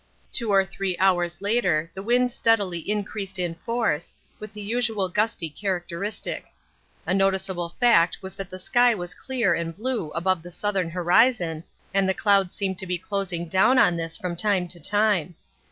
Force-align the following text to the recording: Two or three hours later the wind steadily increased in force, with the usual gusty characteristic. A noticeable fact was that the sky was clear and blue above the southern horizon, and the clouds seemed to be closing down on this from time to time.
Two 0.31 0.49
or 0.49 0.65
three 0.65 0.97
hours 0.97 1.41
later 1.43 1.91
the 1.93 2.01
wind 2.01 2.31
steadily 2.31 2.79
increased 2.89 3.37
in 3.37 3.53
force, 3.53 4.15
with 4.39 4.51
the 4.51 4.59
usual 4.61 5.07
gusty 5.09 5.47
characteristic. 5.47 6.45
A 7.05 7.13
noticeable 7.13 7.75
fact 7.79 8.17
was 8.19 8.33
that 8.33 8.49
the 8.49 8.57
sky 8.57 8.95
was 8.95 9.13
clear 9.13 9.53
and 9.53 9.75
blue 9.75 10.09
above 10.15 10.41
the 10.41 10.49
southern 10.49 10.89
horizon, 10.89 11.63
and 11.93 12.09
the 12.09 12.15
clouds 12.15 12.55
seemed 12.55 12.79
to 12.79 12.87
be 12.87 12.97
closing 12.97 13.47
down 13.47 13.77
on 13.77 13.95
this 13.95 14.17
from 14.17 14.35
time 14.35 14.67
to 14.69 14.79
time. 14.79 15.35